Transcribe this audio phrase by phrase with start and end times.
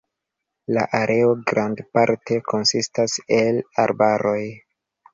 [0.77, 4.39] La areo grandparte konsistas el arbaroj.